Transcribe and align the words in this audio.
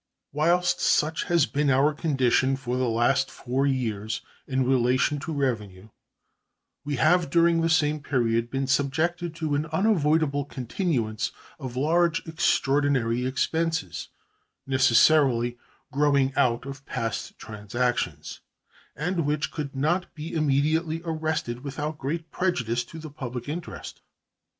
Whilst 0.33 0.79
such 0.81 1.25
has 1.25 1.45
been 1.45 1.69
our 1.69 1.93
condition 1.93 2.55
for 2.55 2.75
the 2.75 2.89
last 2.89 3.29
four 3.29 3.67
years 3.67 4.21
in 4.47 4.67
relation 4.67 5.19
to 5.19 5.31
revenue, 5.31 5.89
we 6.83 6.95
have 6.95 7.29
during 7.29 7.61
the 7.61 7.69
same 7.69 7.99
period 8.01 8.49
been 8.49 8.65
subjected 8.65 9.35
to 9.35 9.53
an 9.53 9.67
unavoidable 9.67 10.43
continuance 10.45 11.31
of 11.59 11.75
large 11.75 12.25
extraordinary 12.27 13.27
expenses 13.27 14.07
necessarily 14.65 15.59
growing 15.91 16.33
out 16.35 16.65
of 16.65 16.83
past 16.87 17.37
transactions, 17.37 18.39
and 18.95 19.23
which 19.27 19.51
could 19.51 19.75
not 19.75 20.11
be 20.15 20.33
immediately 20.33 21.03
arrested 21.05 21.63
without 21.63 21.99
great 21.99 22.31
prejudice 22.31 22.83
to 22.85 22.97
the 22.97 23.11
public 23.11 23.47
interest. 23.47 24.01